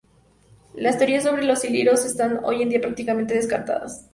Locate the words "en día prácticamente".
2.63-3.35